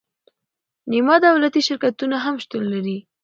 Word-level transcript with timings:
نیمه 0.91 1.15
دولتي 1.27 1.61
شرکتونه 1.67 2.15
هم 2.25 2.35
شتون 2.43 2.63
لري. 2.73 2.97